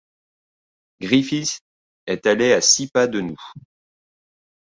[0.99, 1.61] Griffith
[2.07, 3.37] est allée à six pas de nous.